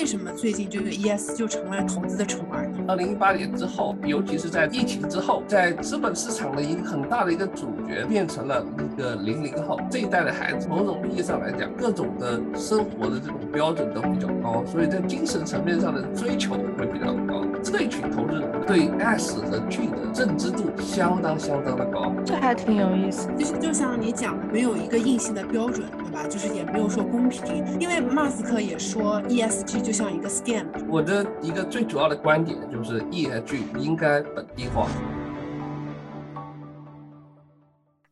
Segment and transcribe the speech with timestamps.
[0.00, 2.66] 为什么最近这个 ES 就成了投资的宠儿？
[2.88, 10.66] 二零一八年之后，尤其是在疫情之后，在资本市场的一个很大的一个主角变成了一个零零后这一代的孩子。
[10.70, 17.44] 某种意义上来讲，各种的生活的这种标准都比较高，所以在精神层面上的追求会比较高。
[17.62, 23.28] 这一群投资人对 S 和 G 的认知度相当相当的高，这还挺有意思。
[23.36, 26.26] 其实就像你讲的，没有一个硬性的标准，对吧？
[26.26, 30.66] 就是也没有说公平，因为马斯克也说 ESG 就像一个 scam。
[30.88, 34.88] 我的一个最主要的观点就是 ESG 应该本地化。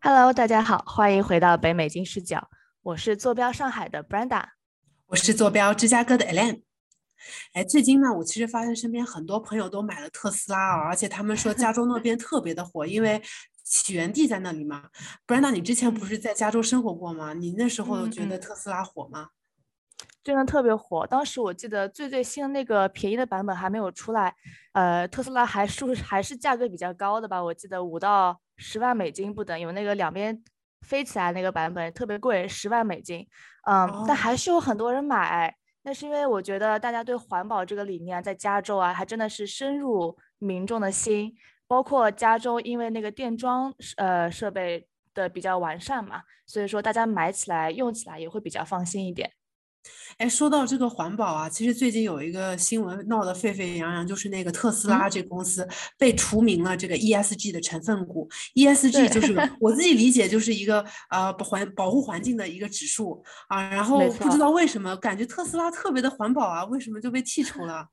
[0.00, 2.48] Hello，大家好，欢迎回到北美金视角，
[2.82, 4.42] 我是坐标上海的 Brenda，
[5.06, 6.67] 我是坐标芝加哥的 Elaine。
[7.52, 13.22] 哎，最近呢，我其实发现身边很多朋友都买了特斯拉啊，而且他们说加州那边 特别的火，因为
[13.64, 14.84] 起源地在那里嘛。
[15.26, 17.34] 不然，那你之前不是在加州生活过吗？
[17.34, 19.28] 你那时候觉得特斯拉火吗？
[20.22, 21.06] 真的特别火。
[21.06, 24.34] 当时我记得最最新的那个便宜的版本还没有出来，
[24.72, 27.42] 呃，特斯拉还是还是价格比较高的吧？
[27.42, 30.42] 我记得五到十万美金不等，有那个两边
[30.82, 33.26] 飞起来那个版本特别贵，十万美金。
[33.68, 35.56] 嗯，但还是有很多人买。
[35.88, 41.34] 那是因为我觉得大家对环保这个理念在加州啊，还真的是深入民众的心。
[41.66, 49.30] 包括加州，因为那个电装呃设备的比较完善嘛，所以说大家买起来用起来也会比较放心一点。
[50.16, 58.28] 哎，说到这个环保啊，其实最近有一个新闻闹得沸沸扬扬，就是那个特斯拉这公司被除名了这个 ESG 的成分股。
[58.54, 59.20] ESG 就。
[59.20, 63.22] 是我自己理解就是一个呃环保护环境的一个指数。
[63.48, 67.86] 啊，然后不知道为什么感觉特斯拉特别的环保啊，为什么就被剔除了？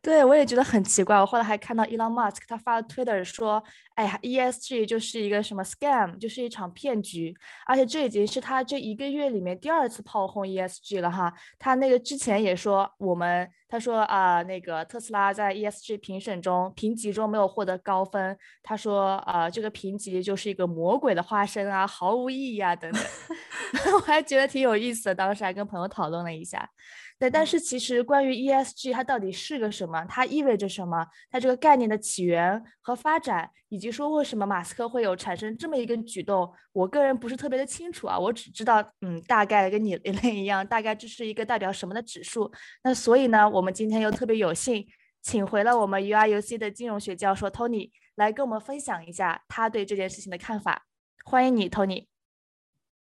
[0.00, 1.16] 对，我也觉得很奇怪。
[1.16, 3.62] 我后来还看到 Elon Musk 他发了 Twitter 说
[3.96, 7.34] ：“哎呀，ESG 就是一个什么 scam，就是一场骗局。
[7.66, 11.34] 而且这已经是他这一个月里面第二次炮轰 ESG 了哈。
[11.58, 18.38] 他那个之前也说我们，他说啊，那个特斯拉在 ESG 评审中评级中没有获得高分。
[18.62, 23.02] 他说啊，这个评级就是一个魔鬼的化身啊，毫无意义啊等等。
[23.94, 26.70] 我还觉得挺有意思的，当时还跟朋友讨论了一下。”
[27.18, 38.16] 对，但是其实关于 ESG 它到底是个什么，它意味着什么，它这个概念的起源和发展，以及说为什么马斯克会有产生这么一个举动，我个人不是特别的清楚啊。
[38.16, 42.52] 我只知道，嗯，大概跟你 一样，大概这是一个代表什么的指数。
[42.84, 44.86] 那所以呢，我们今天又特别有幸
[45.20, 50.86] 请回了我们 U R U C 的金融学教授 Tony 来跟我们分享一下他对这件事情的看法。
[51.24, 52.06] 欢迎你，Tony。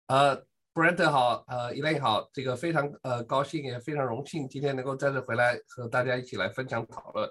[0.07, 0.50] 呃。
[0.73, 7.29] Brent 好，呃，Elen 好，这个非常呃高兴，也非常荣幸，今天能够再次回来和大家一起来分享讨论，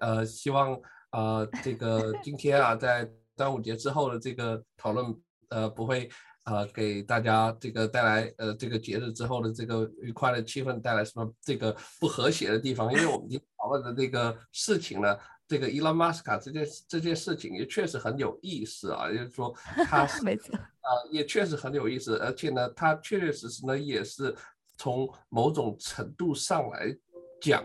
[0.00, 0.76] 呃，希望
[1.12, 5.16] 呃这个今天啊，在端午节之后的这个讨论，
[5.50, 6.10] 呃，不会
[6.44, 15.16] 呃给大家这个带来呃这个节日之后的这个愉快的气氛带来什么这个不和谐的地方，因为我们今天讨论的这个事情呢。
[15.52, 19.54] 这个伊拉马斯卡这件这件事情也确实很有意思啊，也就是说
[19.84, 24.34] 他没错啊，也确实很有意思，而且呢，他确确实实呢也是
[24.78, 26.96] 从某种程度上来
[27.38, 27.62] 讲，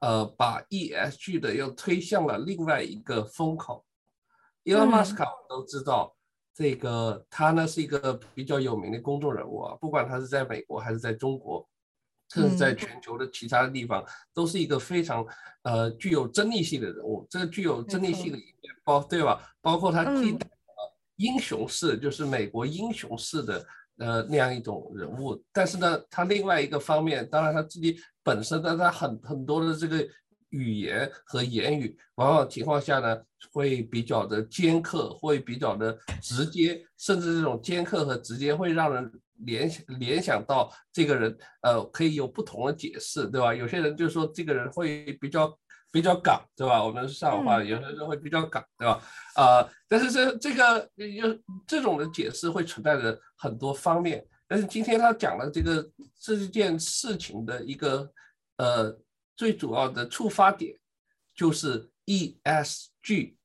[0.00, 3.82] 呃，把 ESG 的又推向了另外一个风口。
[4.64, 6.14] 伊拉马斯卡我们都知道，
[6.54, 11.66] 这个他呢是一个比较有名的公众人物啊，不管他是在美国还是在中国。
[12.32, 15.26] 甚至在全球的其他的地方，都是一个非常
[15.62, 17.26] 呃具有争议性的人物。
[17.28, 19.42] 这个具有争议性的一面，包对吧？
[19.60, 23.66] 包括他既代了英雄式，就是美国英雄式的
[23.98, 25.42] 呃那样一种人物。
[25.52, 30.06] 但是呢，他另外一个方面，当然他自己本身的他很很多的这个
[30.50, 33.20] 语言和言语，往往情况下呢，
[33.52, 39.12] 会比较的尖刻，会比较的直接，甚至这种尖刻和直接会让人。
[39.44, 43.54] 联想联想到这个人，呃，可以有不同的解释，对吧？
[43.54, 45.58] 有些人就说这个人会比较
[45.92, 46.84] 比较港，对吧？
[46.84, 49.02] 我们上海话，有些人会比较港，对吧？
[49.34, 54.26] 啊，但是这这个有这种的解释会存在着很多方面。
[54.46, 55.88] 但是今天他讲了这个
[56.20, 58.10] 这件事情的一个
[58.56, 58.98] 呃
[59.36, 60.76] 最主要的触发点
[61.34, 63.36] 就是 ESG。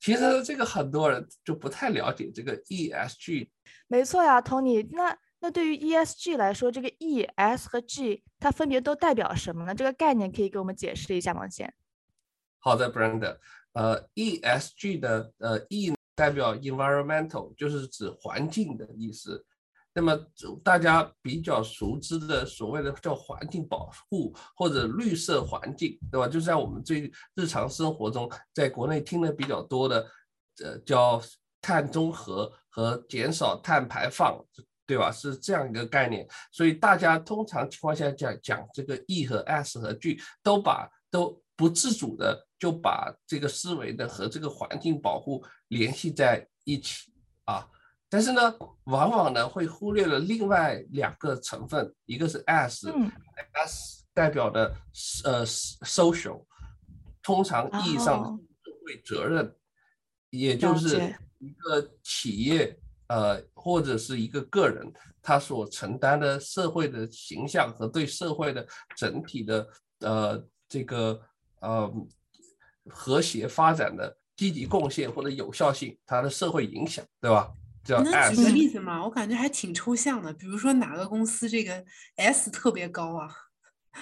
[0.00, 3.48] 其实这个很多人就不太了解这个 ESG。
[3.86, 5.16] 没错呀，Tony，那。
[5.38, 9.74] 那对于 ESG 来说，这个 E、S 和 G 它分别都代表什么呢？
[9.74, 11.48] 这个概念可以给我们解释一下吗？
[11.48, 11.72] 先。
[12.58, 13.36] 好的，Brand，
[13.74, 19.44] 呃，ESG 的呃 E 代表 environmental，就是指环境的意思。
[19.92, 20.14] 那么
[20.62, 26.26] 大家比较熟知的所谓的叫环境保护或者绿色环境，对吧？
[26.28, 30.06] 就在我们最日常生活中，在国内听的比较多的，
[30.64, 31.22] 呃，叫
[31.62, 34.44] 碳中和和减少碳排放。
[34.86, 35.10] 对吧？
[35.10, 47.12] 是这样一个概念，所以大家通常情况下讲讲这个 E 和 S 和 G 都把都不自主的就把这个思维的和这个环境保护联系在一起
[47.46, 47.68] 啊。
[48.08, 48.54] 但是呢，
[48.84, 54.72] 往往呢会忽略了另外两个成分，一个是 S，S 代表的
[55.24, 56.44] 呃 social，
[57.20, 58.28] 通常意义上的
[58.62, 59.52] 社会责任，
[60.30, 62.78] 也就是一个企业。
[63.08, 64.92] 呃，或者是一个个人，
[65.22, 68.66] 他所承担的社会的形象和对社会的
[68.96, 69.68] 整体的
[70.00, 71.20] 呃这个
[71.60, 71.92] 呃
[72.88, 77.52] 和谐发展的积极贡献或者有效性，它的社会影响，对吧？
[77.88, 78.04] 能
[78.34, 79.04] 举个例子吗？
[79.04, 80.32] 我感觉还挺抽象的。
[80.32, 81.84] 比如说哪个公司这个
[82.16, 83.30] S 特别高啊？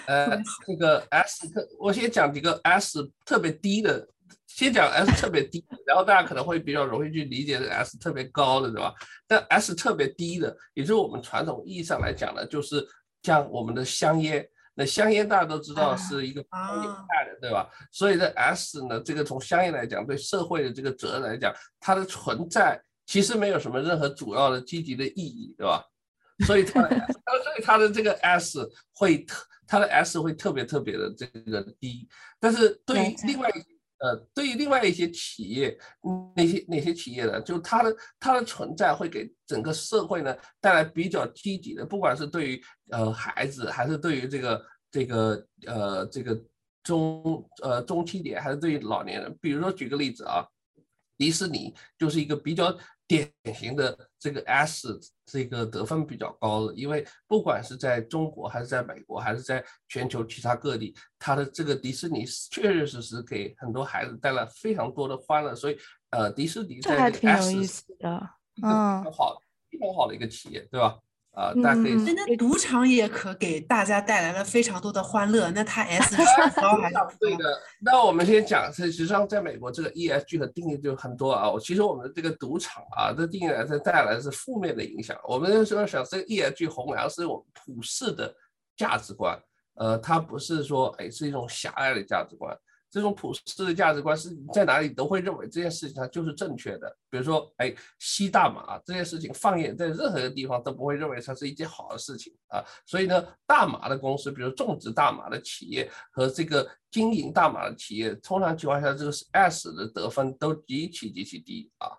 [0.07, 4.09] 呃，这个 S 特，我先讲几个 S 特别低的。
[4.55, 8.95] 先讲 S 特别低， 然后大家可能会比较容易去理解 S 特别高的，对吧？
[9.27, 12.87] 但 S 特别低的，也就是我们传统意义上来讲呢，就是
[13.25, 14.49] 像我们的香烟。
[14.77, 17.69] 那香烟大家都知道是一个有害的，对吧？
[17.91, 25.85] 所以这 S 呢，这个从香烟来讲，对社会的这个责任来讲，它的存在其实没有什么任何主要的积极的意义，对吧？
[26.47, 32.09] 所以它， 所以它的这个 S 会特，它的 S 会特别特别的这个低。
[32.39, 33.51] 但是对于另外。
[34.05, 35.79] 呃，对于另外一些企业，
[36.37, 37.41] 那些那些企业呢？
[37.41, 46.39] 就它的它的存在会给整个社会呢带来比较积极的，不管是对于呃孩子，还是对于这个这个呃这个
[46.83, 49.35] 中呃中青年，还是对于老年人。
[49.41, 50.45] 比如说举个例子啊，
[51.17, 52.77] 迪士尼就是一个比较。
[53.07, 65.79] 典型的这个 S 这个得分比较高的，因为不管是在中国还是在美国还是在全球其他各地，它的这个迪士尼确确实实给很多孩子带来非常多的欢乐，所以
[66.11, 68.31] 呃，迪士尼在这个 S 的，
[68.63, 69.39] 嗯，好，
[69.71, 70.99] 非常好的一个企业，对吧？
[71.35, 71.95] 啊，大家可以。
[71.95, 75.51] 那赌场也可给大家带来了非常多的欢乐。
[75.51, 76.23] 那它 S 是
[76.61, 77.45] 高还是对的。
[77.81, 81.51] 那我们先讲，实际上在美国这个 ESG 的定义就很多啊。
[81.61, 85.19] 其实我们的这个赌场啊，这定义来是带来的是负面的影响。
[85.29, 88.35] 我们说想，这个 ESG 弘扬是我们普世的
[88.77, 89.39] 价值观，
[89.75, 92.57] 呃，它不是说哎是一种狭隘的价值观。
[92.95, 96.97] 这种普世的价值观是你在哪里都会认为这件事情它就是正确的。
[97.11, 102.63] 比如说，哎，吸大麻这件事情放眼在任何一个地方都不会认为它是一件好的事情啊。
[102.87, 111.99] 所以呢，大麻的公司，比如种植大麻的企业和这个经营大麻的企业，通常情况下这个是 S 的得分都极其极其低啊。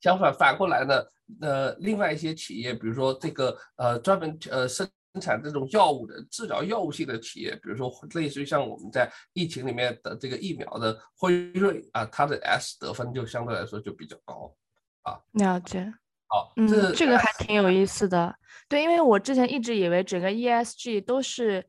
[0.00, 1.04] 相反，反过来呢，
[1.40, 4.88] 呃，另外一些企业，比如说这个呃专门呃生。
[5.16, 14.54] 生产这种药物的治疗药物性的企业，比如说类似于像我们在疫情里面的这个疫苗的辉瑞啊，它的 S 得分就相对来说就比较高
[15.02, 15.18] 啊。
[15.32, 15.90] 了解。
[16.28, 18.36] 好，嗯，这个还挺有意思的。
[18.68, 21.64] 对，因为我之前一直以为整个 ESG 都是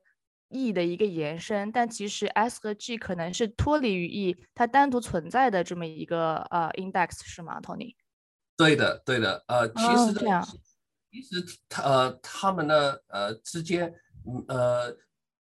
[0.50, 7.96] E 的一个延伸，但其实 S 和 G 可能是脱离于 E，它单独存在的这么一个呃 index 是吗，Tony？
[8.58, 9.46] 对的，对的。
[9.48, 10.46] 呃，其实这样。
[11.09, 13.94] 其实，他呃，他们呢，呃，之间，
[14.50, 14.94] 呃，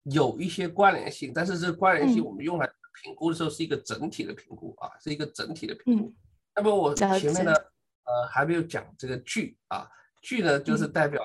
[0.03, 2.67] 有一些关联性，但是这关联性我们用来
[3.03, 6.11] 评估的时候是一个整体的评估啊，是一个整体的评估。
[6.55, 9.87] 那么我前面呢，呃，还没有讲这个 G 啊
[10.23, 11.21] ，G 呢就是代表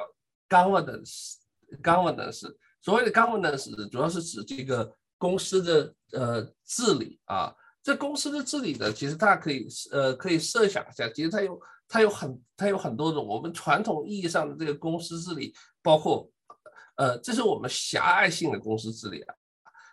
[0.49, 2.55] governance，governance。
[2.83, 7.55] 所谓的 governance 主要是指这个公司的呃治理啊。
[7.83, 11.59] 这公司的治理呢，其实大家可以呃可以设想一下，其实它有。
[11.89, 13.27] 它有很，它有很多种。
[13.27, 16.31] 我们传统意义上的这个公司治理，包括，
[16.97, 19.35] 呃，这是我们狭隘性的公司治理啊。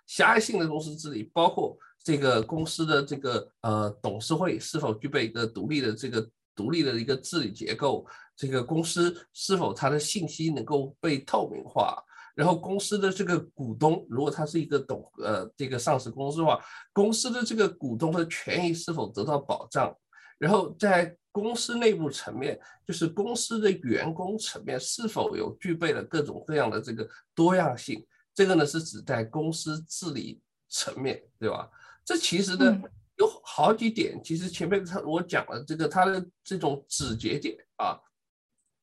[0.06, 12.04] 狭隘性的公司治理包括这个公司的这个呃董事会是否具备一个独立的这个独立的一个治理结构，这个公司是否它的信息能够被透明化，
[12.36, 16.60] 然后公司的这个股东，如果它是一个董呃这个上市公司的话，
[16.92, 19.96] 公司的这个股东的权益是否得到保障，
[20.38, 28.06] 然后在公司内部层面，就是公司的员工层面是否有具备了各种各样的这个多样性？
[28.36, 31.68] 这个呢是指在公司治理层面，对吧？
[32.06, 32.80] 这其实呢
[33.18, 38.00] 有好几点，其实前面他我讲了这个他的这种指节点啊，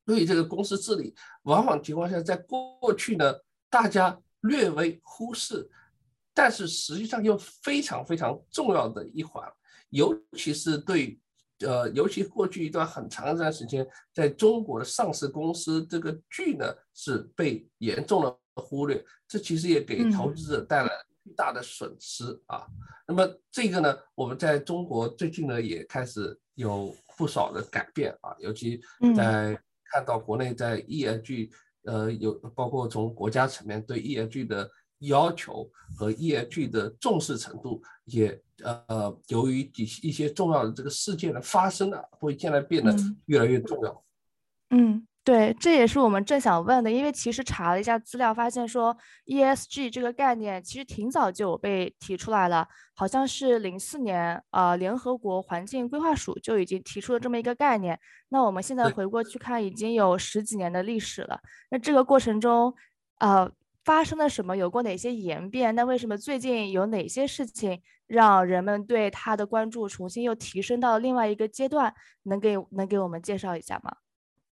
[0.04, 1.14] 对于这个公司治理，
[1.45, 3.33] 往往情况下在过去呢
[3.69, 5.71] 大家略微忽视，
[6.35, 9.49] 但是实际上又非常非常重要的一环，
[9.90, 11.16] 尤其是对。
[11.67, 20.90] 呃，尤其过去一段很长一段时间，在中国的上市公司这个剧呢是被严重的忽略，这其实也给投资者带来
[21.23, 22.67] 巨大的损失啊。
[23.07, 28.81] 那么这个呢，我们在中国最近呢也开始有不少的改变啊，尤其
[29.17, 29.59] 在
[29.93, 31.50] 看到国内在 ESG，
[31.85, 42.95] 呃，有包括从国家层面对 ESG 的要求和 ESG 的重视程度，也呃，由于一一些重要的这个事件的发生呢，会现在变得
[43.26, 44.04] 越来越重要。
[44.71, 45.07] 嗯。
[45.23, 52.66] 对，这也是我们正想问的，因为其实查了一下资料，发现说 ESG 这个概念其实挺早就有被提出来了，
[52.97, 58.00] 好像是零四年，呃，联合国环境规划署就已经提出了这么一个概念。
[58.30, 61.38] 那我们现在回过去看，已经有十几年的历史了。
[61.71, 62.75] 那这个过程中，
[63.19, 63.49] 呃，
[63.91, 64.57] 发生了什么？
[64.57, 65.75] 有过哪些演变？
[65.75, 71.93] 那为什么最近有哪些事情让人们对它的关注重新又提升到另外一个阶段？
[72.23, 73.97] 能给能给我们介绍一下吗？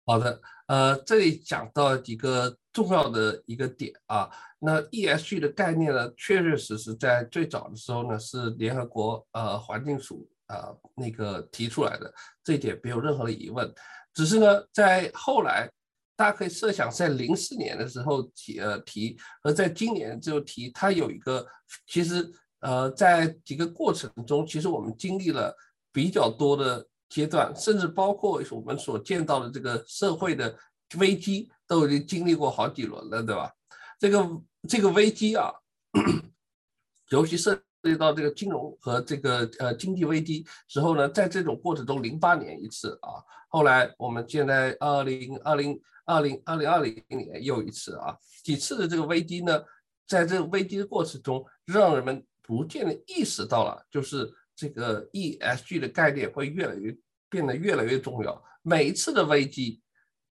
[0.04, 12.12] 好的，呃，这里讲到几个重要的一个点啊，那 ESG 的概念呢，确确实实在最早的时候呢，是联合国呃环境署呃那个提出来的，
[12.44, 13.72] 这一点没有任何的疑问。
[14.12, 15.70] 只是呢，在后来，
[16.16, 21.46] 大家可以设想，在零四年的时候提呃提，和在今年就提，它有一个
[21.86, 25.56] 其实呃在几个过程中，其实我们经历了
[25.92, 26.86] 比较多的。
[27.14, 30.58] 阶段，甚至包括我们所见到的这个社会的
[30.96, 33.52] 危机，都已经经历过好几轮了，对吧？
[33.98, 35.52] 这个这个危机啊，
[37.12, 49.62] 尤其是涉及到这个金融和这个呃经济危机时候呢，在这种过程中，零八年一次啊，后来我们现在二零二零二零二零二零年又一次啊，几次的这个危机呢，
[50.06, 54.32] 在这个危机的过程中，让人们逐渐的意识到了，就是。
[54.54, 56.94] 这个 ESG 的概念会越来越
[57.28, 58.40] 变得越来越重要。
[58.60, 59.80] 每一次的危机，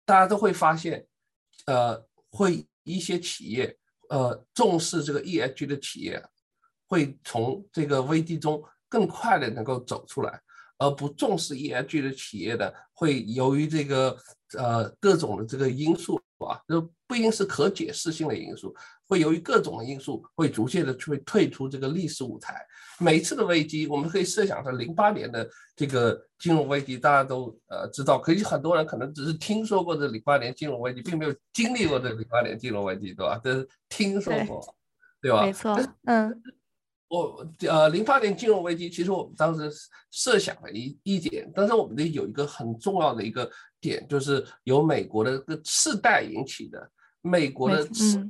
[0.06, 1.08] 大家都会发现，
[1.66, 3.76] 呃，会一些企业，
[4.10, 6.22] 呃，重视这个 ESG 的企业，
[6.90, 10.42] 会从这个危机中更快的能够走出来，
[10.80, 14.18] 而不重视 ESG 的企业呢，会由于这个
[14.58, 18.76] 呃各种的这个因素啊，就不一定是可解释性的因素。
[19.08, 22.56] 会由于各种的因素，会逐渐的会退出这个历史舞台。
[23.00, 33.40] 每一次的危机，我们可以设想，在零八年的这个金融危机，大家都呃知道，可是很多人可能只是听说过这零八年金融危机，并没有经历过这零八年金融危机，对吧？
[33.44, 34.76] 这是听说过，
[35.22, 35.44] 对吧？
[35.44, 36.44] 没错，嗯，
[37.10, 39.70] 我呃零八年金融危机，其实我们当时
[40.12, 43.52] 设想了一一点，但是我们的有一个很重要的一个
[43.82, 46.90] 点，就是由美国的个次贷引起的，
[47.22, 48.30] 美国的次贷。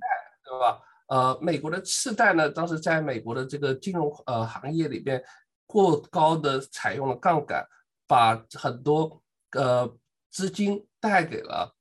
[0.50, 0.82] 对吧？
[1.10, 5.24] 呃，美国的次贷呢，当时在美国的这个金融呃行业里边，
[5.68, 7.64] 过高的采用了杠杆，
[8.08, 9.22] 把很多
[9.52, 9.96] 呃
[10.32, 11.72] 资金贷给了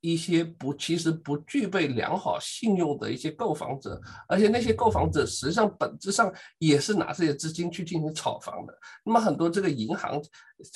[0.00, 8.78] 一些不其实不具备良好信用的一些购房者，而且那些购房者实际上本质上也是拿这些资金去进行炒房的。
[9.04, 10.20] 那么很多这个银行，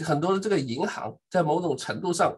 [0.05, 2.37] 很多的这个银行在某种程度上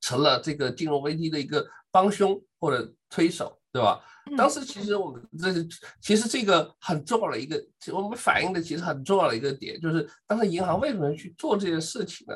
[0.00, 4.00] 成了这个金融危机的一个帮凶或者推手，对吧？
[4.36, 5.52] 当时其实我们这
[6.00, 12.34] 其实这个很重要的一个，我们反映的其实很重要的一个点，就是当时银行为什么去做这件事情呢？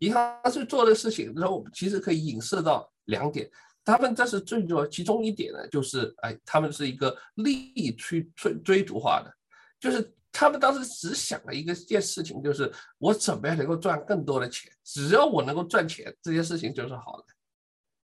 [0.00, 3.50] 银行去做这个事情的时候，我们其实可以影射到两点。
[3.84, 9.32] 他们这是最重要，其中一点呢，就是哎，他们是一个利益追追追逐化的，
[9.78, 17.24] 就是他们当时只想了一个件事情，就是我怎么样能够赚更多的钱，只要我能够赚钱，这件事情就是好的，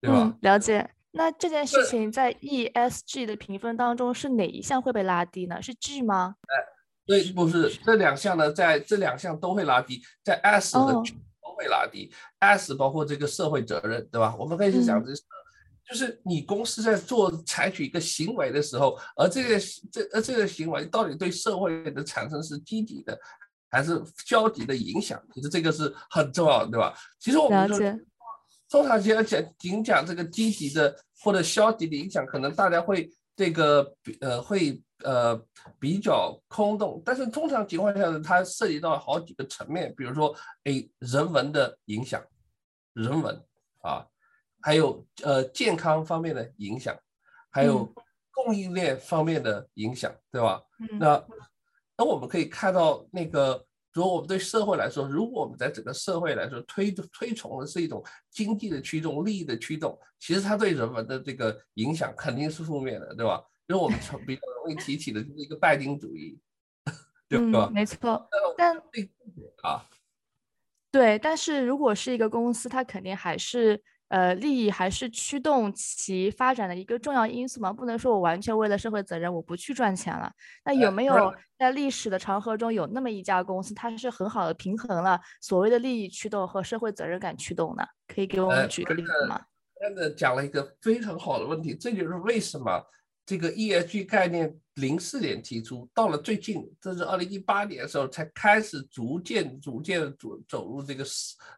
[0.01, 0.37] 对吧？
[0.41, 0.91] 了解。
[1.11, 5.63] 那这件事情在 ESG 的评分当中是哪一项会被拉低呢？
[5.63, 6.35] 是 G 吗？
[6.43, 6.55] 哎，
[7.07, 11.19] 对，不是这两项呢，在这两项都会拉低，在 S 的 G 都
[11.59, 12.11] 会拉低。
[12.39, 14.35] S 包括这个社会责任，对吧？
[14.39, 15.13] 我们可以去讲这，
[15.87, 19.61] 就是你公司在做采取一个行为的时候，而这个
[19.91, 23.19] 这而这个行为到底对社会的产生是积极的
[23.69, 25.21] 还是消极的影响？
[25.35, 26.95] 其实这个是很重要的，对吧？
[27.19, 28.01] 其实我们说。
[28.71, 35.41] 通常讲讲仅讲这个积极的或者消极的影响，可能大家会这个呃会呃
[35.79, 37.03] 比较空洞。
[37.05, 42.23] 但是通常情况下呢，它涉及到好几个层面，比如说诶人文的影响，
[42.95, 43.35] 人文
[43.83, 44.07] 啊，
[44.61, 46.97] 还有呃健康方面的影响，
[47.51, 47.93] 还有
[48.33, 50.63] 供应链方面的影响，对吧？
[50.99, 51.25] 那
[51.97, 53.65] 那我们可以看到那个。
[53.95, 63.43] 如果我们对社会来说，如果我们在整个社会来说推推崇的是一种经济的驱动、利益的驱动，其实它对人们的这个影响肯定是负面的，对吧？
[63.69, 66.39] 因为我们比较容易提起的就是一个拜金主义，
[67.29, 67.71] 对吧？
[67.73, 68.27] 没错。
[68.57, 68.75] 但
[69.63, 69.85] 啊，
[70.91, 77.71] 对，但是如果是一个公司，它肯定还是呃，利益还是驱动其发展的一个重要因素嘛？
[77.71, 80.33] 不能说我完全为了社会责任我不去赚钱了。
[80.65, 87.85] 那有没有在历史的长河中有那么一家公司，它是很好的平衡了所谓的利益驱动和社会责任感驱动呢？
[88.07, 89.45] 可以给我们举个例子吗？
[89.79, 92.83] 真的讲了一个非常好的问题，这就是为什么。
[93.29, 101.05] 这个 ESG 概念零四年提出，到了最近，这是二零一八年的时候才开始逐渐、逐渐走走入这个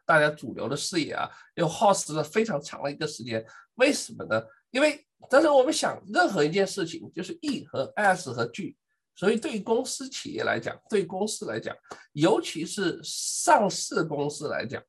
[0.05, 3.41] 大家主流的视野啊，又耗时了非常长的一个时间。
[3.75, 4.43] 为什么呢？
[4.71, 8.75] 因为但是我们想，任何一件事情就是 E 和 S 和 G，
[9.15, 11.73] 所以对于公司企业来讲，对公司来讲，
[12.11, 14.83] 尤其是上市公司来讲，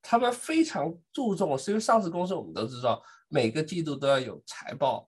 [0.00, 5.07] 他们非常注重，是因为上市公司我们都知道，每个季度都要有财报。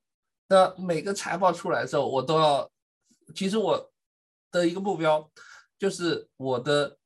[0.51, 2.69] 那每个财报出来的时候，我都要，
[3.37, 3.91] 其实我
[4.51, 5.31] 的一个目标
[5.79, 6.99] 就是我的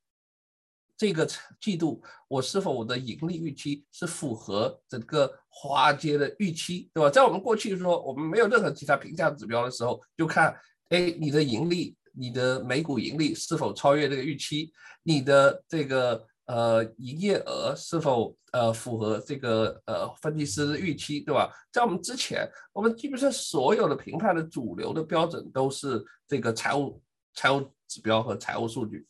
[0.96, 1.28] 这个
[1.60, 7.10] 季度，我是否我的盈利预期是符合整个华尔街的预期，对吧？
[7.10, 10.58] 在我们过去说我们没有任何其他评价指标的时候，就看，
[10.88, 14.72] 哎，你的盈利，你的每股盈利是否超越这个预期，
[15.02, 16.26] 你的这个。
[16.46, 21.50] 呃，营业额是否呃符合这个呃分析师的预期，对吧？
[21.72, 27.02] 在我们之前，我们基本上所有的评判的主流的标准都是这个财务
[27.34, 29.06] 财务指标和财务数据。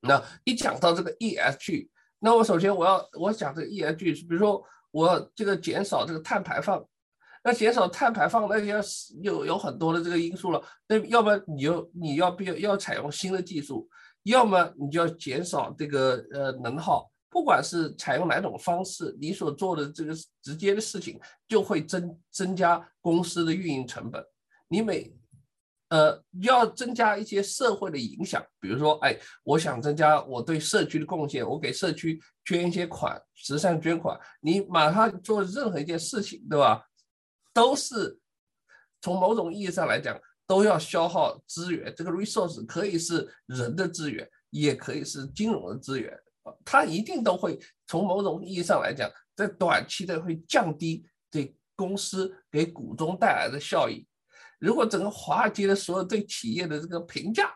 [0.00, 6.82] 那一讲到这个 ESG，那我首先我要我讲这个 ESG 是，比如说我这个减少这个碳排放，
[7.44, 8.78] 那减少碳排放那要
[9.20, 13.86] 有有很多的这个因素了，那要不然你就你要必要要采用新的技术。
[14.30, 24.24] 要么你就要减少这个呃能耗，不管是采用哪种方式，你所做的这个直接的事情就会增增加公司的运营成本。
[24.68, 25.14] 你每
[25.90, 34.18] 呃要增加一些社会的影响，比如说，哎，我想增加我对社区的贡献，我给社区捐一些款，慈善捐款。
[34.40, 36.84] 你马上做任何一件事情，对吧？
[37.54, 38.18] 都是
[39.00, 40.20] 从某种意义上来讲。
[40.46, 46.16] 都要消耗资源，这个 resource 可以是人的资源，也可以是金融的资源，
[46.64, 54.06] 它一定都会从某种意义上来讲，在短期的会降低对公司给股东带来的效益。
[54.60, 57.52] 如果整个华尔街的所有对企业的这个评价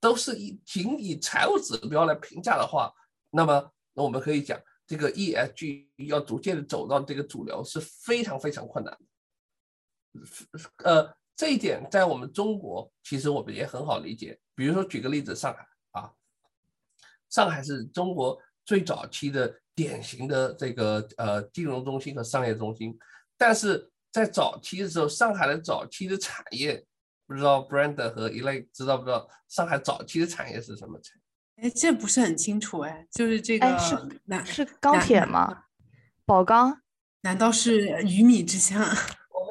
[0.00, 2.90] 都是以仅以财务指标来评价的话，
[3.30, 8.96] 那么那我们可以讲，这个 ESG 要逐渐的走到这个主流是非常非常困难
[10.14, 10.20] 的，
[10.84, 11.19] 呃。
[11.40, 14.38] 这一点在我们中国，其实我们也很好理解。
[14.54, 16.12] 比如说，举个例子，上海啊，
[17.30, 22.94] 上海是中国最早期的典型的这个呃金融中心和商业中心。
[23.38, 26.84] 但是在早期的时候，上海的早期的产业，
[27.26, 29.26] 不知道 Brand 和一类知道不知道？
[29.48, 31.70] 上海早期的产业是什么产业？
[31.70, 33.96] 哎，这不是很清楚哎，就是这个是
[34.44, 35.64] 是钢铁吗？
[36.26, 36.82] 宝钢？
[37.22, 38.84] 难道是鱼米之乡？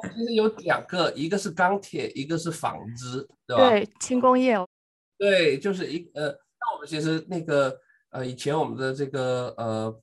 [0.04, 3.70] 其实有两个，一个是钢铁，一个是纺织，对吧？
[3.70, 4.58] 对，轻工业。
[5.18, 7.78] 对，就是一呃，那我们其实那个
[8.12, 10.02] 呃，以前我们的这个呃，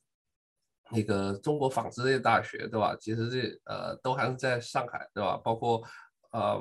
[0.91, 2.95] 那个中国纺织类大学，对吧？
[2.99, 5.35] 其实这呃，都还是在上海，对吧？
[5.37, 5.83] 包括
[6.31, 6.59] 呃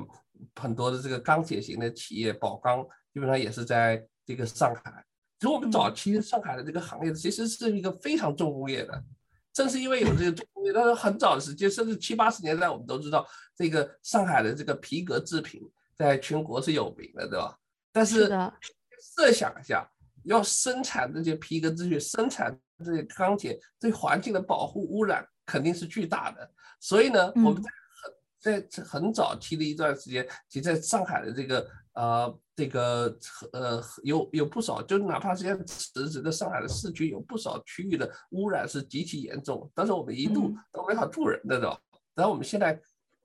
[0.54, 5.04] 很多的这个钢铁型的企业，宝钢基本上也是在这个上海。
[5.38, 9.04] 其实我们早期上海的这个行业，其实是一个非常重工业的。
[9.56, 15.62] 正是因为有这个重工业，但是很早的时间，甚至七八十年代，我们都知道这个上海的这个皮革制品
[15.96, 17.56] 在全国是有名的，对吧？
[17.90, 18.28] 但是
[19.16, 19.88] 设想一下，
[20.24, 26.50] 要生产这些皮革制品，生产这些钢铁，对环境的保护污染肯定是巨大的。
[26.78, 27.62] 所以呢，我们
[28.38, 31.66] 在在很早期的一段时间，其实在上海的这个。
[31.96, 33.18] 呃，这个
[33.52, 35.58] 呃有有不少，就哪怕是像
[36.12, 41.80] 整个上海的市区，有不少区域的污染是极其严重，但是我们一度都没法住人的，对吧？
[42.14, 42.78] 然后我们现在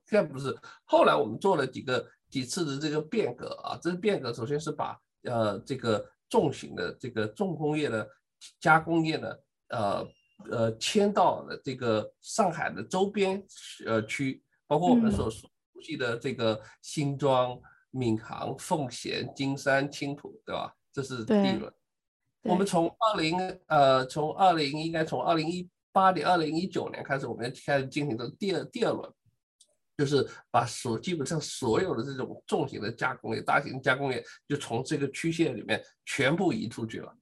[0.06, 0.56] 现在不是，
[0.86, 8.08] 后来我们做了几个几次的这个变革啊，这个变革首先是把呃这个重型的这个重工业的
[8.58, 9.28] 加工业呢，
[9.68, 10.08] 呃
[10.50, 13.44] 呃迁到了这个上海的周边
[13.84, 15.46] 呃区，包括我们所熟
[15.82, 17.60] 悉的这个新庄。
[17.92, 20.74] 闵行、奉贤、金山、青浦，对吧？
[20.92, 21.72] 这是第一轮。
[22.42, 29.08] 我们从二零呃，从二零应该从二零一八年、二零一九年开始，我们开始进行的第二第二轮，
[29.96, 37.16] 就是把所基本上所有的这种重型的加工业、大型加工业，就从这个区县里面全部移出去了。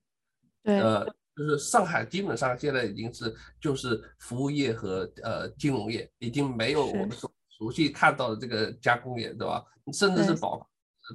[0.63, 1.05] 对，呃，
[1.37, 7.31] 就是上海基本上现在已经是就是服务业和呃金融业，已经没有我们所
[7.61, 9.63] 熟悉看到的这个加工业，对吧？
[9.93, 10.67] 甚至是宝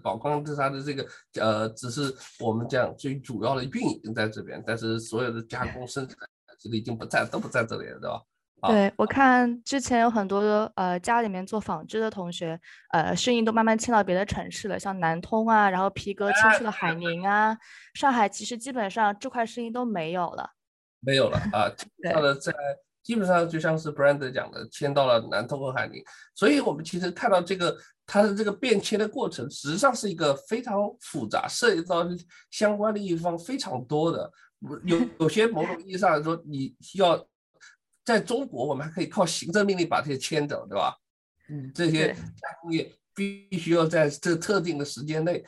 [0.04, 1.08] 宝钢，是它的这个
[1.42, 6.18] 呃，只是我们讲最主要的运营在这边，但是所有的加工生产
[6.60, 8.22] 其实已经不在，都不在这里了，对吧？
[8.68, 10.40] 对我看之前有很多
[10.76, 12.60] 呃家里面做纺织的同学，
[12.92, 17.58] 呃生意都慢慢迁到别的城市了，像南通啊，然后皮革迁去了海宁啊，
[17.94, 20.52] 上海其实基本上这块生意都没有了，
[21.00, 21.72] 没有了啊，
[22.14, 22.54] 到了在
[23.06, 32.06] 基本上就像是 Brand 讲的，迁到了南通和海宁，所以我们其实看到这个它的这个变迁的过程，实际上是一个非常复杂，涉及到
[32.52, 34.30] 相关的一方非常多的，
[34.84, 37.26] 有有些某种意义上来说，你要。
[38.06, 40.96] 在中国，我们还可以靠行政命令把这些迁走，对吧？
[41.50, 45.44] 嗯，这些加工业必须要在这特定的时间内，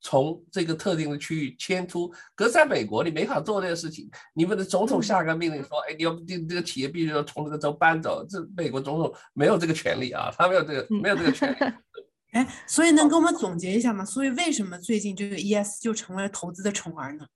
[0.00, 2.12] 从这个特定的区域迁出。
[2.34, 4.10] 可是在美国，你没法做这个事情。
[4.34, 11.56] 你们的总统下个命令说：“哎，你要这这个企业必须要从这个州搬走。”这美国总统没有这个权利啊，他没有这个没有这个权利。
[12.32, 14.04] 哎，所以能给我们总结一下吗？
[14.04, 17.26] 所以为什么最近这个 ES 就成为了投资的宠儿呢？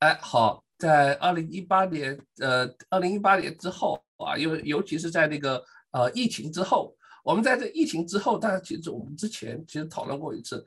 [0.00, 0.62] 哎，好。
[0.80, 10.64] 在二零一八年，呃，二零一八年之后啊，尤尤其是在那个呃疫情之后，我们在这疫情之后，大家其实我们之前其实讨论过一次，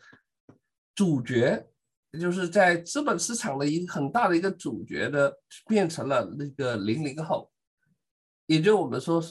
[0.96, 1.68] 主角
[2.20, 5.36] 就是在资本市场的一个很大的一个主角的，
[5.68, 7.52] 变成了那个零零后，
[8.46, 9.22] 也就我们说，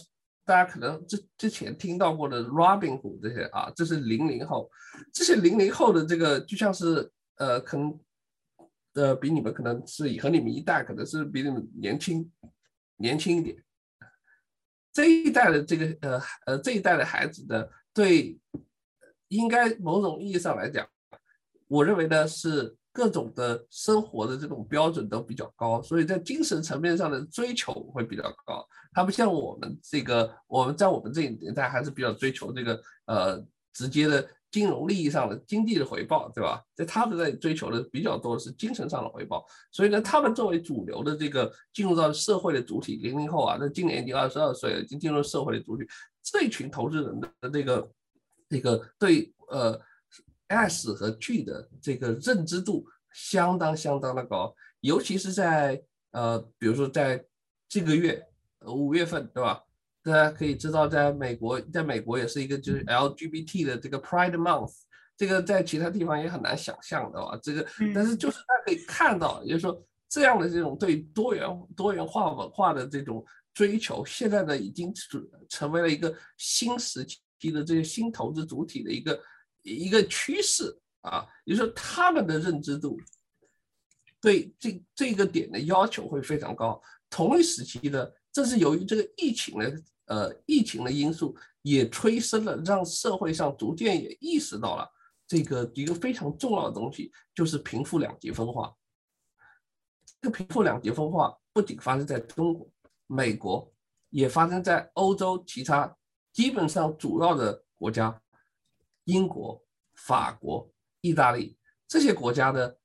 [0.45, 4.71] 大家可能之之前听到过的 Robinhood 这些啊，这是零零后，
[5.13, 7.99] 这些零零后的这个就像是呃，可能。
[8.95, 12.31] 呃，比你们可能是和你们一代，可能是比你们年轻，
[12.97, 13.57] 年轻一点。
[14.93, 18.39] 这一代的这个呃呃这一代的孩子的对，
[19.29, 20.87] 应该某种意义上来讲，
[21.73, 28.67] 我认为呢是各种的生活的这种标准都比较高，所以在精神层面上的追求会比较高。
[28.93, 34.29] 他不像我们这个，我们在我们这一年代还是比较追求这个呃直接的。
[34.53, 36.63] 金融利益上的经济的回报，对吧？
[36.77, 45.87] 在他们在追求的比较多的是精神上的回报，所以呢，他们作为主流的这个进入到社会的主体，零零后啊，那今年已经二十二岁了，已经进入社会的主体，
[46.23, 47.91] 这群投资人的这个
[48.51, 49.81] 这个对呃
[50.53, 57.25] S 和 G 的这个认知度相当相当的高，尤其是在呃，比如说在
[57.69, 58.23] 这个月
[58.67, 59.63] 五月份，对吧？
[60.05, 64.73] 大家可以知道，在美国，在美国也是一个就是 LGBT 的这个 Pride Month，
[65.17, 67.39] 这个在其他地方也很难想象的啊。
[67.43, 77.07] 这个，但是就是大家可以看到，也就是说，这样的这种对多元多元化文化的这种追求，现在呢已经成成为了一个新时
[77.39, 79.19] 期的这些新投资主体的一个
[79.63, 81.27] 一个趋势啊。
[81.45, 82.99] 也就是说，他们的认知度
[84.21, 86.83] 对这这个点的要求会非常高。
[87.09, 89.83] 同一时期的，正是由于这个疫情的。
[90.07, 94.87] 呃，疫情的因素也催生了，让社会上逐渐也意识到了
[95.27, 98.75] 这个一个非常重要的东西，就是贫富两极分化。
[100.21, 102.69] 这个贫富两极分化不仅发生在中国、
[103.07, 103.73] 美国，
[104.11, 105.97] 也发生在欧洲其他
[106.33, 108.21] 基本上主要的国家，
[109.05, 112.79] 英国、法国、意大利这些国家的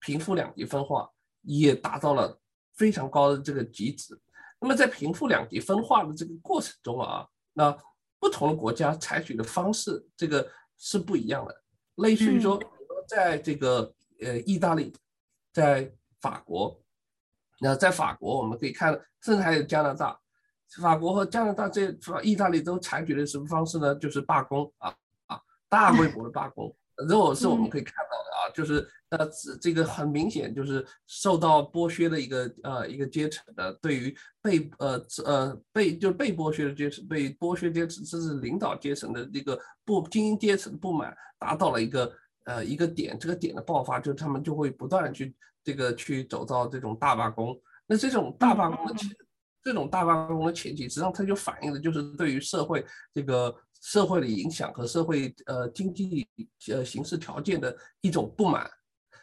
[0.00, 1.10] 贫富两极分化
[1.42, 2.40] 也达到了
[2.74, 4.20] 非常高的这个极值。
[4.60, 7.76] 那么在贫富两极分化的这个过程中啊，那
[8.18, 11.62] 不同的国家采取的方式，这个是不一样的。
[11.96, 12.58] 类似于说，
[13.06, 14.92] 在这个呃意大利，
[15.52, 16.82] 在法国，
[17.60, 20.18] 那在法国我们可以看，甚至还有加拿大，
[20.80, 23.94] 法国和加拿大这意大利都采取的什么方式呢？
[23.96, 24.94] 就是罢工啊
[25.26, 26.74] 啊，大规模的罢工。
[26.98, 29.28] 这种是我们可以看到的啊，就是呃，
[29.60, 42.10] 这个很明显就是受到剥削的一个呃一个阶层的，对于被呃呃被就是被剥削的阶层，被剥削阶层甚至领导阶层的这个不精英阶层的不满达到了一个
[42.44, 47.54] 呃一个点，这个点的爆发，就是他们就会不断的去这个去走到这种大罢工。
[47.86, 49.10] 那这种大罢工的前，
[49.66, 53.54] 这种大罢工的前提，实际上它就反映的就是对于社会这个。
[53.78, 56.26] 社会的影响和社会呃经济
[56.72, 58.68] 呃形势条件的一种不满，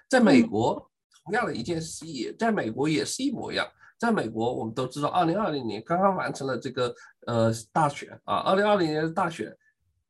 [0.07, 0.89] 在美国
[1.25, 3.67] 同样的一件事也在美国也是一模一样。
[3.99, 9.53] 在美国，我们都知道，二零二零年刚刚完成了这个呃大选啊，二零二零年的大选，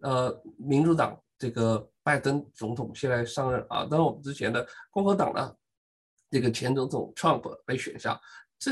[0.02, 5.56] 呃，民主党这个拜登总统现在上任啊，当然我们之前的共和党呢
[6.30, 8.19] 这个前总统 Trump 被选上，
[8.60, 8.72] 这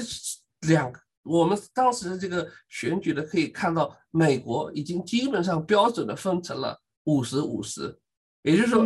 [0.67, 0.99] 两个。
[1.23, 7.99] 我们当时这个选举的可以看到，美国已经基本上标准的分成了五十五十，
[8.41, 8.83] 也就是说，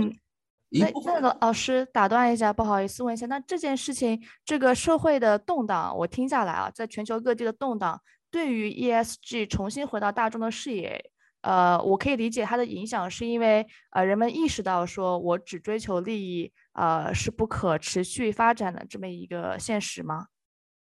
[0.69, 20.27] 那那个老师打断一下，不好意思问一下，那这件事情，这个社会的动荡，我听下来啊，在全球各地的动荡，对于 ESG 重新回到大众的视野，呃，我可以理解它的影响，是因为呃人们意识到说我只追求利益，呃是不可持续发展的这么一个现实吗？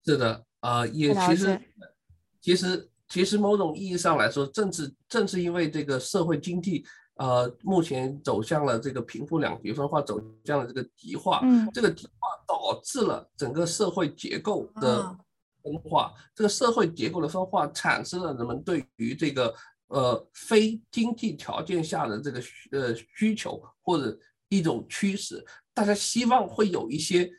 [0.02, 0.45] 是的。
[0.60, 1.60] 啊，也其实
[2.40, 6.84] 其实，其实某种意义上来说，正是正是因为这个社会经济，
[7.16, 15.18] 呃，目前走向了这个贫富两极分化，走向了这个极化，嗯这个极化导致了整个社会结构的啊
[15.62, 19.54] 分化，这个社会结构的分化产生了人们对于这个
[19.88, 22.40] 呃非经济条件下的这个
[22.72, 24.16] 呃需求或者
[24.48, 27.30] 一种趋势，大家希望会有一些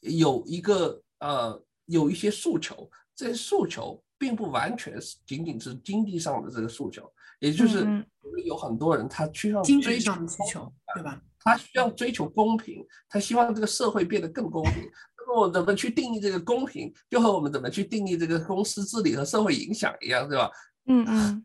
[0.00, 1.60] 有一个呃
[1.92, 8.04] 有一些诉求，这些诉求并不完全是仅仅是经济上的这个诉求，也就是嗯
[8.44, 11.20] 有很多人他需要精追求神上的需求，对吧？
[11.44, 14.90] 他需要追求公平，他希望这个社会变得更公平。
[15.16, 20.50] 那么我怎么去定义这个公平，就和我们怎么去定义这个公司治理和社会影响一样，对吧？
[20.86, 21.44] 嗯嗯，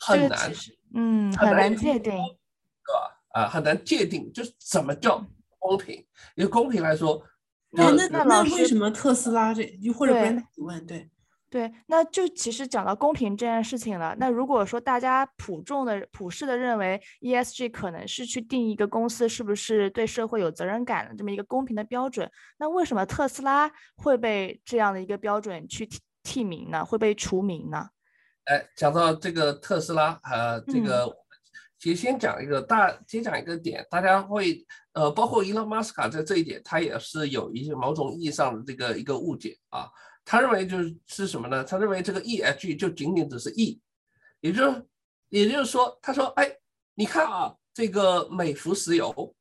[0.00, 0.52] 很难
[0.94, 3.14] 嗯很很难界定，对吧。
[3.34, 5.24] 啊，很难界定，就是怎么叫
[5.58, 6.04] 公平？
[6.34, 7.22] 因为公平来说，
[7.70, 9.62] 那呃那那那为什么特斯拉这
[9.96, 11.10] 或者对 Brenda 你问对？
[11.50, 14.14] 对，那就其实讲到公平这件事情了。
[14.18, 26.84] 那如果说大家普众的、普世的认为 ESG 可能是去定一个公司是不是对社会有责任感的这么一个公平的标准，那为什么特斯拉会被这样的一个标准去剔剔名呢？
[26.84, 27.88] 会被除名呢？
[28.44, 31.10] 哎，讲到这个特斯拉，呃，这个
[31.78, 34.66] 其实先讲一个大，先讲一个点，大家会
[34.98, 39.88] 呃，包括伊隆马斯卡在这一点，他也是有一些某种意义上的这个一个误解啊。
[40.24, 41.62] 他认为就是是什么呢？
[41.62, 43.80] 他认为这个 ESG 就仅仅只是 E，
[44.40, 44.60] 也就
[45.28, 46.52] 也就是说，他说，哎，
[46.96, 49.34] 你看啊，这个美孚石油。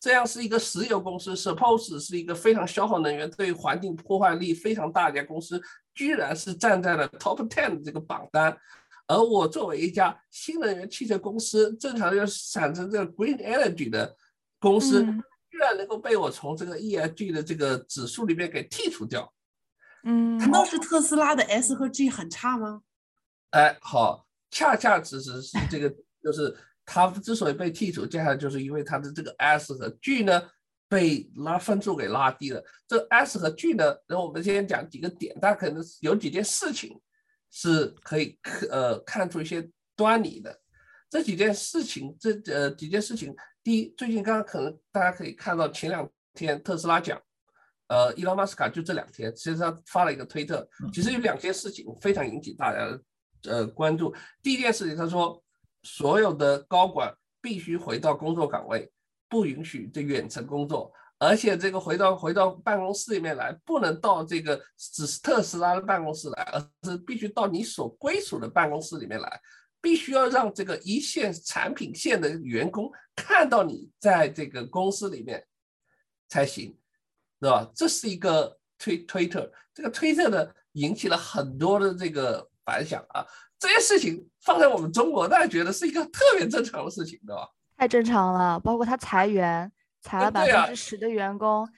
[0.00, 5.60] 这样是一个石油公司，suppose 是一个非常消耗能源、对环境破坏力非常大的一家公司，
[5.92, 8.56] 居然是站在了 top ten 的这个榜单。
[9.08, 14.14] 而我作为一家新能源汽车公司，正常要产生这个 green energy 的
[14.58, 19.32] 公司，嗯居然能够被我从这个 ESG 的这个指数里面给剔除掉。
[20.04, 22.82] 嗯难道是特斯拉的 S 和 G 很差吗？
[23.50, 25.92] 哎，好，恰恰只是是这个，
[26.22, 30.40] 就是它之所以被剔除，接下来就是因为它的这个 S 和 G 呢
[30.88, 32.62] 被拉分数给拉低了。
[32.86, 37.00] 这 S 和 G 呢，然后我们先讲几个点，大家可能有几件事情
[37.50, 40.60] 是可以可呃看出一些端倪的。
[41.10, 47.20] 这几件事情，这呃几件事情，第一，最近刚刚可能大家可以看到前两天特斯拉讲。
[47.88, 53.02] 呃，伊隆马斯卡就这两天，其实他发了一个推特，其实有两件事情非常引起大家的
[53.44, 54.14] 呃关注。
[54.42, 55.42] 第一件事情，他说
[55.84, 58.92] 所有的高管必须回到工作岗位，
[59.26, 69.40] 不允许这远程工作，而且这个回到回到办公室里面来，不能到这个只是特斯拉的办公室来，而是必须到你所归属的办公室里面来，
[69.88, 75.46] 必须要让这个一线产品线的员工看到你在这个公司里面
[76.28, 76.76] 才行。
[77.40, 77.70] 对吧？
[77.72, 83.24] 这是一个推推特，这个推特呢引起了很多的这个反响啊。
[83.60, 87.48] 这些事情放在我们中国，大家觉得是一个特别正常的事情，对吧？
[87.76, 89.70] 太正常了，包括他裁员，
[90.02, 91.72] 裁了百分之十的员工，这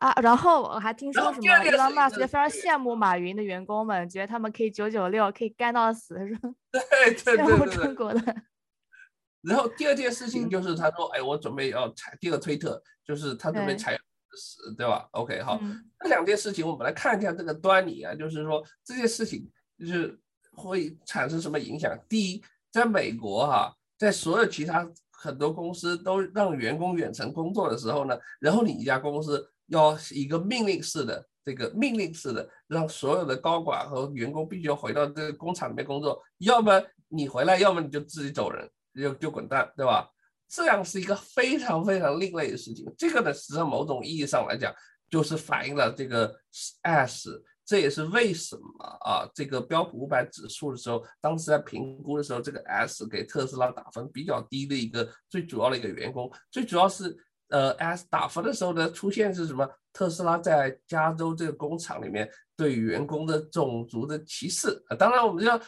[0.00, 6.80] 啊，然后我还听说什么伊隆第二件事情是马斯克非常羡慕马云的员工们，觉得他们可以九九六，可以干到死，说对
[7.12, 7.84] 对对对对。
[7.84, 8.36] 中国的，
[9.42, 14.00] 然后第二件事情嗯就是他说，哎，我准备要裁第二个推特，就是他准备对裁员
[14.34, 19.46] 十，对吧？OK，好，嗯这两件事情我们来看一下这个端倪啊，就是说这件事情
[19.78, 20.18] 就是
[20.52, 21.94] 会产生什么影响。
[22.08, 40.08] 第一，在美国哈、在所有其他很多公司都让员工远程工作的时候呢，然后你一家公司要一个命令式的这个命令式的让所有的高管和员工必须要回到这个工厂里面工作，要么你回来，要么你就自己走人，就就滚蛋，对吧？
[40.48, 42.84] 这样是一个非常非常另类的事情。
[42.98, 44.74] 这个呢，实际上某种意义上来讲，
[45.08, 46.34] 就是反映了这个
[46.82, 56.28] S，这也是为什么啊，这个标普五百指数的时候，当时在评估的时候，这个 S 给特斯拉打分比较低的一个最主要的一个员工。
[56.50, 57.16] 最主要是
[57.50, 59.68] 呃 S 打分的时候呢，出现是什么？
[59.92, 65.60] 特斯拉在加州这个工厂里面对员工的种族的歧视啊，当然我们知道。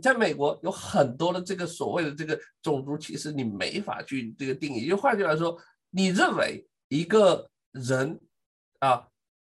[0.00, 4.88] 在美国有很多的这个所谓的这个种族歧视，你没法去这个定义。
[4.88, 5.54] 就换句话说，
[5.90, 8.18] 你认为一个人
[8.78, 9.06] 啊，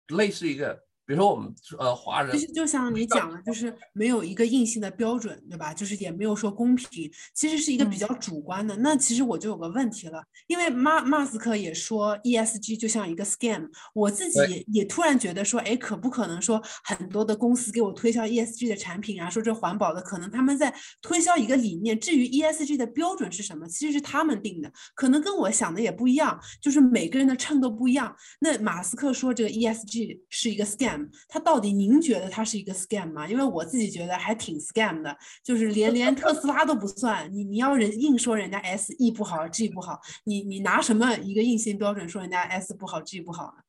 [0.09, 5.73] 类似一个，比如说我们呃华人其，实就像你讲的，就是没有一个硬性的标准，对吧？
[5.73, 8.75] 就是也没有说公平，其实是一个比嗯较主观的。
[8.77, 28.15] 那其实我就有个问题了，因为马马斯克也说 ESG 就像一个 scam，我自己也也突然觉得说，哎，可不可能说很多的公司给我推销 ESG 的产品啊，说这环保的，可能他们在推销一个理念，至于 ESG 的标准是什么，其实是他们定的，可能跟我想的也不一样，就是每个人的秤都不一样。
[28.39, 30.92] 那马斯克说这个 ESG 是一个 scam。
[30.93, 33.27] scam，它到底您觉得它是一个 scam 吗？
[33.27, 43.63] 因为我自己觉得还挺 scam 的，就是连连特斯拉都不算，你你要人硬说人家 S E 不好，G 不好，你你拿什么一个硬性标准说人家 S 不好，G 不好呢？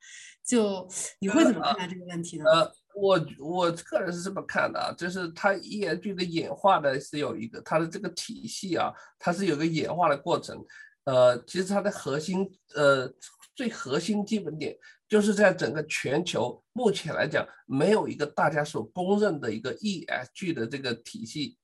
[0.44, 0.86] 就
[1.20, 2.44] 你会怎么看待这个问题呢？
[2.44, 10.62] 呃，我我个人是这么看的啊，就是它 ESG 的演化的是有一个它的这个体系啊，它是有个演化的过程。
[11.04, 13.10] 呃，其实它的核心呃
[13.54, 14.76] 最核心基本点
[15.08, 21.56] 就是在整个全球目前来讲，没有一个大家所公认的一个 ESG 的这个体系。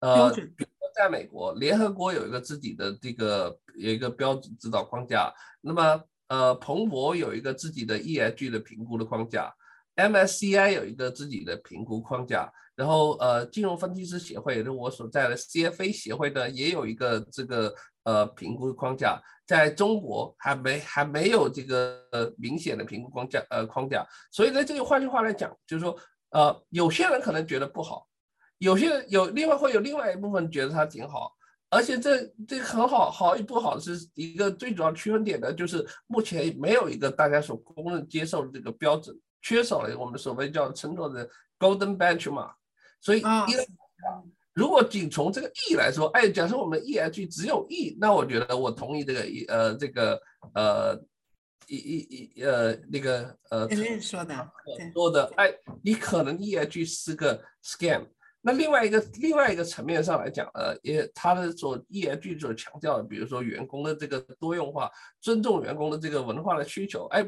[0.00, 6.02] 呃，比如说在美国，联合国有一个自己的这个有一个标准指导框架，那么。
[6.28, 9.54] 呃，彭博有一个自己的 ESG 的评估的框架
[9.94, 17.72] ，MSCI 有一个自己的评估框架，然后呃，金融分析师协会，就我所在的 CFA 协会呢，也有一个这个
[18.06, 25.94] 呃评估框架，在中国还没还没有这个呃明显的评估框架呃框架，所以呢，这个换句话来讲，就是说
[26.30, 28.06] 呃，有些人可能觉得不好，
[28.58, 31.32] 有些人有另外会有另外一部分觉得它挺好。
[31.68, 42.52] 而且这这很好，好与不好是一个最主要区分点的，就是目前没有一个大家所公认接受的这个标准，缺少了我们所谓叫称作的 golden benchmark。
[43.00, 43.22] 所以，
[44.56, 50.18] 如果仅从这个 E 来说，哎，假设我们 ESG 只有 E，那我觉得我同意这个呃这个
[50.54, 50.98] 呃
[51.66, 51.96] 一一
[52.36, 53.68] 一呃那个呃
[54.00, 54.50] 说的
[54.94, 58.06] 说的，哎，你可能 ESG 是个 scam。
[58.40, 64.90] 那另外一个另外一个层面上来讲，呃，也他的所 ESG 所强调的，比如说员工的这个多样化，
[65.20, 67.22] 尊重员工的这个文化的需求，哎，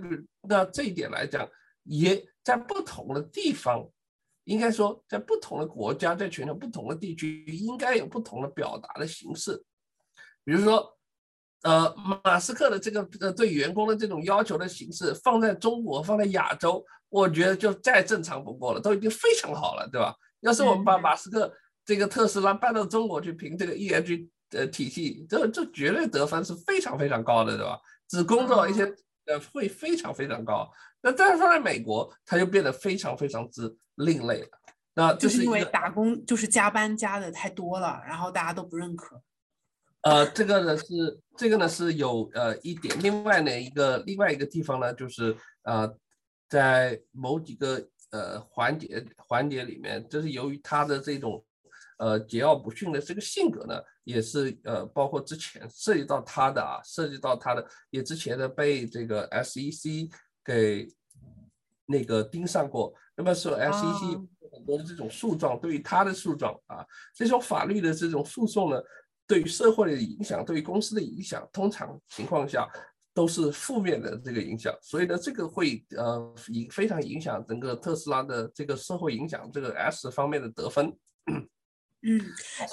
[0.48, 1.46] 那这一点来讲，
[1.82, 3.86] 也在不同的地方，
[4.48, 9.62] 应该说在不同的国家，在全球不同的地区，应该有不同的表达的形式。
[10.42, 10.96] 比如说，
[11.62, 20.14] 呃，马斯克的这个呃对员工的这种要求的形式，放在中国，放在亚洲，我觉得就再正常不过了，都已经非常好了，对吧？
[20.40, 21.52] 要是我们把马斯克
[21.84, 27.78] 这个特斯拉搬到中国去评这个 ESG 的体系，这这绝对得分是非常非常高的，对吧？
[28.08, 28.90] 只工作一些
[29.28, 30.68] 呃会非常非常高。
[31.00, 34.48] 那但是放在美国，它就变得非常非常之另类了。
[34.94, 39.22] 那就是因为打工就是加班加的太多了，然后大家都不认可。
[40.02, 45.96] 呃，这个呢是这个呢是有呃一点，另外呢一个另外一个地方呢就是呃
[46.48, 47.88] 在某几个。
[48.10, 51.44] 呃，环节环节里面，就是由于他的这种
[51.98, 60.10] 呃桀骜不驯的这个性格呢，也是呃包括之前涉及到他的啊，涉及到他的也之前的被这个 SEC
[60.42, 60.88] 给
[61.84, 62.94] 那个盯上过。
[63.16, 68.82] 那么说 SEC 很多的这种诉状，对于他的诉状啊，这种法律的这种诉讼呢，
[69.26, 72.66] 对于社会的影响，对于公司的影响，通常情况下。
[73.14, 80.96] 都是负面的这个影响，所以呢，这个会呃影非常影响整个特斯拉的这个社会影响，这个 S 方面的得分。
[82.02, 82.20] 嗯，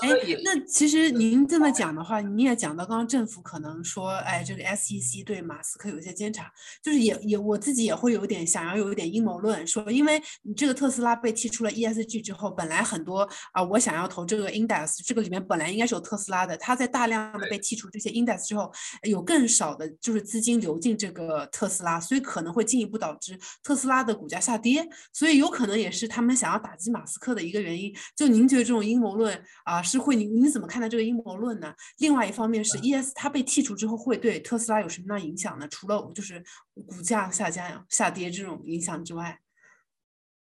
[0.02, 0.10] 哎，
[0.44, 6.52] 那其实您这么讲的话，你也讲到，刚刚政府可能说，哎，这个 SEC 对马斯克有一些监察，
[6.84, 27.92] 就是也也我自己也会有点想要有一点阴谋论，说因为你这个特斯拉被踢出了 ESG 之后，本来很多啊，我想要投这个 index，这个里面本来应该是有特斯拉的，它在大量的被剔除这些 index 之后，有更少的就是资金流进这个特斯拉，所以可能会进一步导致特斯拉的股价下跌，所以有可能也是他们想要打击马斯克的一个原因。
[28.16, 29.15] 就您觉得这种阴谋？
[29.16, 31.74] 论啊是会你你怎么看待这个阴谋论呢？
[31.98, 35.68] 另外一方面是 E S 它被剔除之后会对特斯拉有什么样影响呢？
[35.70, 39.40] 除了就是股价下降下跌这种影响之外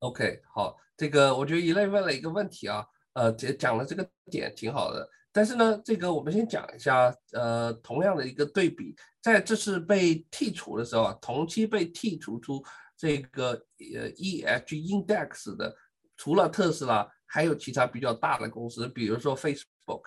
[0.01, 12.63] ，OK 好，这个我觉得一类问了一个问题啊，呃讲讲了这个点挺好的，但是呢，这个我们先讲一下，呃同样的一个对比，在这次被剔除的时候啊，同期被剔除出
[12.97, 13.53] 这个
[13.95, 15.75] 呃 E H Index 的，
[16.17, 17.09] 除了特斯拉。
[17.33, 20.03] 还有其他比较大的公司，比如说 Facebook，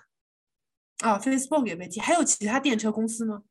[0.99, 3.41] 啊，Facebook 也被踢，还有其他电车公司吗？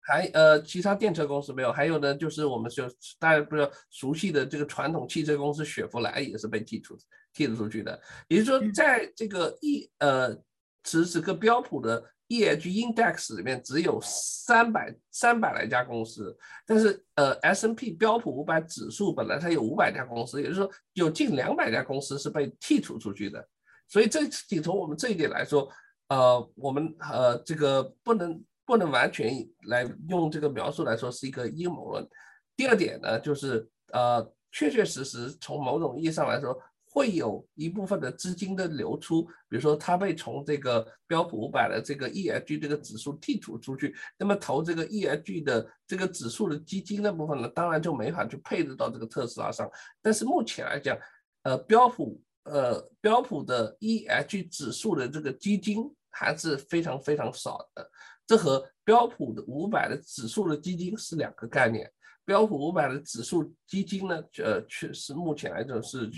[0.00, 6.96] 还呃，其他电车公司没有，还有呢，就是我们就大家比较熟悉的这个传统汽车公司雪佛兰也是被踢出
[7.34, 8.00] 踢了出去的。
[8.28, 10.34] 也就是说，在这个一呃
[10.82, 12.02] 此时此刻标普的。
[12.30, 23.44] Eh Index 里面只有三百三百来家公司，但是呃 S n P 标普五百指数本来它有五百家公司，也就是说有近两百家公司是被剔除出去的。
[23.88, 25.68] 所以这仅从我们这一点来说，
[26.06, 29.32] 呃，我们呃这个不能不能完全
[29.66, 32.08] 来用这个描述来说是一个阴谋论。
[32.54, 36.56] 第二点呢，就是呃确确实实从某种意义上来说，
[36.92, 49.70] 会有一部分的资金的流出，比如说它被从这个标普五百的这个 ESG 这个指数剔除出去，那么投这个 ESG 的这个指数的基金那部分呢，当然就没法去配置到这个特斯拉上。
[50.02, 50.98] 但是目前来讲，
[51.44, 57.88] 呃，标普呃标普的 ESG 指数的这个基金还是非常非常少的，
[58.26, 61.88] 这和标普的五百的指数的基金是两个概念。
[62.24, 66.10] 标普五百的指数基金呢，呃，确实目前来讲是。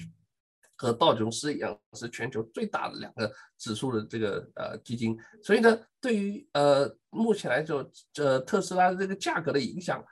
[0.82, 10.04] 和道琼斯一样是全球最大的两个指数的这个呃基金，所以呢，对于呃目前来说，呃特斯拉的这个价格的影响，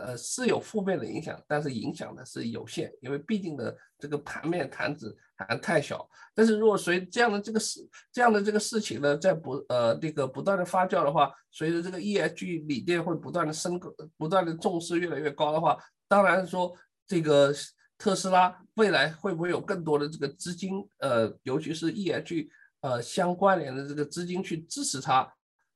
[0.00, 6.04] 呃是有负面的影响，但是影响呢是有限，因为毕竟的这个盘面盘子还太小。
[6.34, 13.78] 但是如果随这样的这个事这样的这个事情呢，在不呃这个不断的发酵的话，随着这个 ESG 理念会不断的升，
[14.16, 16.74] 不断的重视越来越高的话，当然说
[17.06, 17.54] 这个。
[17.98, 20.86] 特斯拉未来会不会有更多的这个资金？
[20.98, 22.48] 呃，尤其是 ESG
[22.80, 25.26] 呃相关联的这个资金去支持它，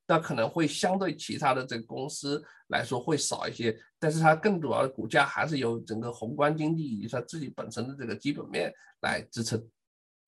[0.07, 3.75] 那可能会相对其他的这个公司来说会少一些。
[3.99, 9.59] 但是它更主要的股价还是由整个宏观经济以及它自己本身的这个基本面来支撑。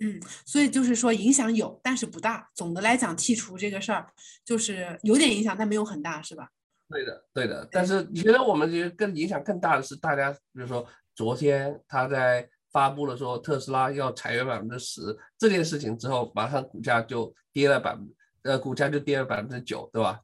[0.01, 2.51] 嗯，所以就是说影响有，但是不大。
[2.55, 4.11] 总的来讲，剔除这个事儿
[4.45, 6.49] 就是有点影响，但没有很大，是吧？
[6.89, 7.69] 对的，对的。
[7.71, 10.87] 但是你觉得我们觉得更影响更大的是大家，比如说。
[11.23, 18.13] 昨天他在发布了说特斯拉要裁员百分之十这件事情之后，马上股价就跌了百分，
[18.43, 20.21] 呃，股价就跌了百分之九，对吧？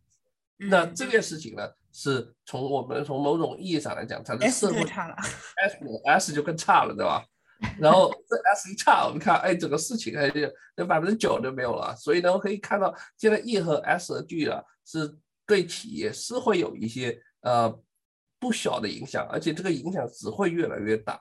[0.57, 7.24] 那这件事情呢，是从我们从某种意义上来讲，它的社会 S S 就更差了，对吧？
[7.78, 10.40] 然后这 S 一差，我们看，哎，整个事情还就
[10.74, 11.94] 那百分之九就没有了。
[11.94, 17.80] 所以呢，我可以看到现在 E 和 S 的距啊，是对企业是会有一些呃。
[18.41, 21.20] 不小的影响，而且这个影响只会越来越大。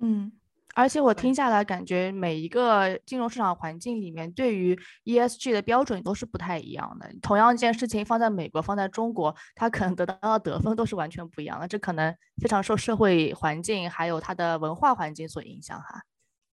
[0.00, 0.32] 嗯，
[0.74, 7.08] 而且我听下来感觉每一个金融市场环境里面，对于 ESG 的标准都是不太一样的。
[7.22, 11.68] 同样一件事情放在美国、放在中国，它可能得到的得分都是完全不一样的。
[11.68, 16.02] 这可能非常受社会环境还有它的文化环境所影响哈。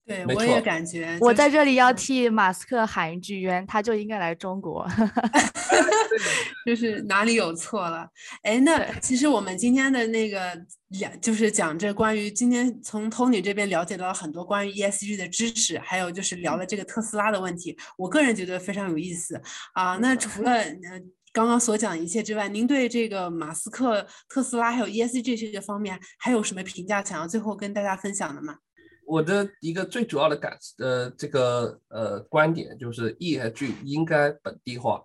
[0.07, 1.17] 对，我也感觉。
[1.21, 4.87] 我在这里要替马斯克喊一句冤，他就应该来中国。
[6.67, 8.07] 就是哪里有错了？
[8.43, 10.57] 哎，那其实我们今天的那个
[10.89, 17.77] 两，就是讲这关于今天从 Tony 这边了解到了很多关于 ESG 的知识，还有就是聊了这个特斯拉的问题。
[17.97, 19.41] 我个人觉得非常有意思
[19.73, 19.97] 啊。
[19.97, 21.01] 那除了呃
[21.33, 28.59] 刚刚所讲一切之外，您对这个马斯克、特斯拉还有 ESG 这些方面还有什么评价想要最后跟大家分享的吗？
[29.07, 35.05] 我的一个最主要的感呃这个呃观点就是 ESG 应该本地化，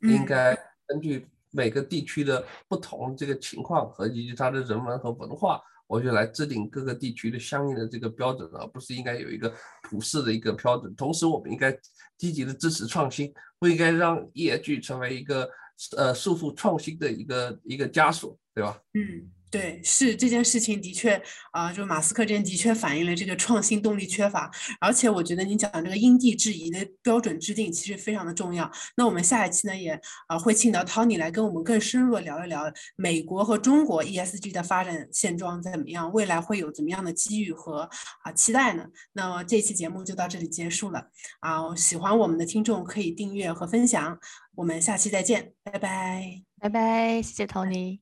[0.00, 10.94] 应该根据每个地区的不同这个情况和以及它的人文和文化，我就来制定各个地区的相应的这个标准，而不是应该有一个普世的一个标准。
[10.94, 11.76] 同时，我们应该
[12.16, 15.50] 积极的支持创新，不应该让 ESG 成为一个
[15.96, 18.80] 呃束缚创新的一个一个枷锁，对吧？
[18.94, 19.30] 嗯。
[19.52, 24.50] 对，是这件事情的确啊，就马斯克这件的确反映了这个创新动力缺乏，
[24.80, 28.70] 而且我觉得您讲的这个因地制宜的标准制定其实非常的重要。
[28.96, 29.92] 那我们下一期呢也
[30.26, 32.62] 啊会请到 Tony 来跟我们更深入的聊一聊
[32.96, 37.86] 美国和中国 ESG 的发展现状怎么样，未来会有怎么样的机遇和
[38.22, 38.86] 啊期待呢？
[39.12, 41.08] 那么这期节目就到这里结束了
[41.40, 44.18] 啊，喜欢我们的听众可以订阅和分享，
[44.54, 48.01] 我们下期再见，拜拜，拜拜，谢谢 Tony。